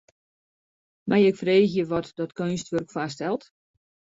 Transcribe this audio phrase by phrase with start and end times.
[1.09, 3.45] Mei ik freegje wat dat keunstwurk foarstelt?